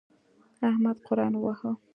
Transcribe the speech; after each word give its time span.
احمد 0.69 0.97
قرآن 1.07 1.33
وواهه. 1.37 1.71